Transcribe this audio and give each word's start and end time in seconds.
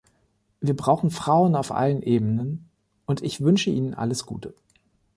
Wir 0.61 0.75
brauchen 0.75 1.11
Frauen 1.11 1.55
auf 1.55 1.71
allen 1.71 2.01
Ebenen, 2.01 2.71
und 3.05 3.21
ich 3.21 3.41
wünsche 3.41 3.69
ihnen 3.69 3.93
alles 3.93 4.25
Gute. 4.25 4.55